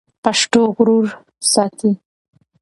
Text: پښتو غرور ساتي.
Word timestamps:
پښتو 0.23 0.61
غرور 0.75 1.05
ساتي. 1.51 1.91